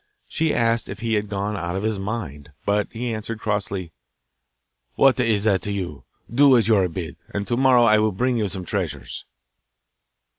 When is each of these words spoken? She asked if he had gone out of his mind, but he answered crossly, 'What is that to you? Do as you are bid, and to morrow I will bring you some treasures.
She 0.27 0.51
asked 0.51 0.89
if 0.89 1.01
he 1.01 1.13
had 1.13 1.29
gone 1.29 1.55
out 1.55 1.75
of 1.75 1.83
his 1.83 1.99
mind, 1.99 2.51
but 2.65 2.87
he 2.91 3.13
answered 3.13 3.39
crossly, 3.39 3.91
'What 4.95 5.19
is 5.19 5.43
that 5.43 5.61
to 5.61 5.71
you? 5.71 6.05
Do 6.33 6.57
as 6.57 6.67
you 6.67 6.75
are 6.77 6.87
bid, 6.89 7.17
and 7.35 7.45
to 7.45 7.55
morrow 7.55 7.83
I 7.83 7.99
will 7.99 8.11
bring 8.11 8.35
you 8.35 8.47
some 8.47 8.65
treasures. 8.65 9.25